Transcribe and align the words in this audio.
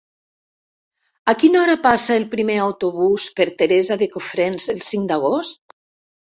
A 1.33 1.35
quina 1.43 1.59
hora 1.59 1.75
passa 1.83 2.15
el 2.21 2.25
primer 2.31 2.55
autobús 2.63 3.27
per 3.41 3.47
Teresa 3.61 3.99
de 4.05 4.09
Cofrents 4.17 4.67
el 4.75 4.83
cinc 4.89 5.07
d'agost? 5.13 5.63